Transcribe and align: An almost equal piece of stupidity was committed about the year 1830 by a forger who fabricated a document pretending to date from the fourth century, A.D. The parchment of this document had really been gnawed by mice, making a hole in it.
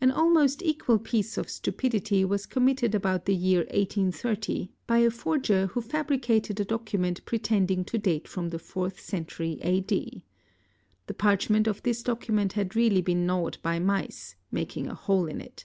An 0.00 0.12
almost 0.12 0.62
equal 0.62 1.00
piece 1.00 1.36
of 1.36 1.50
stupidity 1.50 2.24
was 2.24 2.46
committed 2.46 2.94
about 2.94 3.24
the 3.24 3.34
year 3.34 3.62
1830 3.72 4.70
by 4.86 4.98
a 4.98 5.10
forger 5.10 5.66
who 5.66 5.80
fabricated 5.80 6.60
a 6.60 6.64
document 6.64 7.24
pretending 7.24 7.84
to 7.86 7.98
date 7.98 8.28
from 8.28 8.50
the 8.50 8.60
fourth 8.60 9.00
century, 9.00 9.58
A.D. 9.62 10.22
The 11.08 11.14
parchment 11.14 11.66
of 11.66 11.82
this 11.82 12.04
document 12.04 12.52
had 12.52 12.76
really 12.76 13.02
been 13.02 13.26
gnawed 13.26 13.58
by 13.60 13.80
mice, 13.80 14.36
making 14.52 14.86
a 14.86 14.94
hole 14.94 15.26
in 15.26 15.40
it. 15.40 15.64